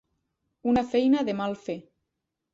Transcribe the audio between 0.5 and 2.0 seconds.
Una feina de mal fer.